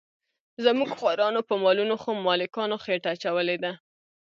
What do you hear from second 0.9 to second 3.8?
خوارانو په مالونو خو ملکانو خېټه اچولې ده.